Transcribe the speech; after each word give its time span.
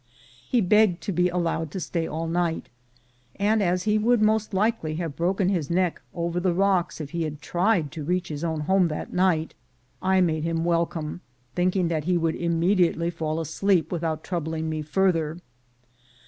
He 0.49 0.61
begged 0.61 1.01
to 1.03 1.11
be 1.11 1.29
allowed 1.29 1.69
to 1.69 1.79
stay 1.79 2.07
all 2.07 2.27
night; 2.27 2.69
and 3.35 3.61
as 3.61 3.83
he 3.83 3.99
would 3.99 4.19
most 4.19 4.51
likely 4.51 4.95
have 4.95 5.15
broken 5.15 5.47
his 5.49 5.69
neck 5.69 6.01
over 6.15 6.39
the 6.39 6.55
rocks 6.55 6.99
if 6.99 7.11
he 7.11 7.21
had 7.21 7.39
tried 7.39 7.91
to 7.91 8.03
reach 8.03 8.29
his 8.29 8.43
own 8.43 8.61
home 8.61 8.87
that 8.87 9.13
night, 9.13 9.53
I 10.01 10.19
made 10.19 10.43
him 10.43 10.65
welcome, 10.65 11.21
thinking 11.53 11.87
that 11.89 12.05
he 12.05 12.17
would 12.17 12.35
immediately 12.35 13.11
fall 13.11 13.39
asleep 13.39 13.91
without 13.91 14.23
troubling 14.23 14.71
me 14.71 14.81
further. 14.81 15.37